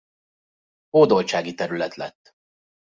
Hódoltsági 0.89 1.53
terület 1.53 1.95
lett. 1.95 2.33